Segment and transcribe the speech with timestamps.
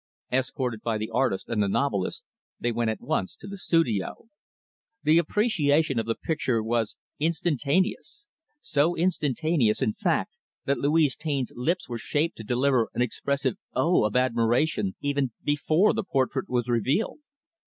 [0.31, 2.23] Escorted by the artist, and the novelist,
[2.59, 4.25] they went at once to the studio.
[5.03, 8.27] The appreciation of the picture was instantaneous
[8.61, 10.33] so instantaneous, in fact,
[10.65, 15.93] that Louise Taine's lips were shaped to deliver an expressive "oh" of admiration, even before
[15.93, 17.19] the portrait was revealed.